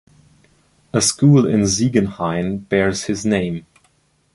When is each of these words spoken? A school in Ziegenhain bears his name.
A 0.93 0.99
school 0.99 1.45
in 1.45 1.61
Ziegenhain 1.65 2.67
bears 2.67 3.03
his 3.03 3.23
name. 3.23 3.67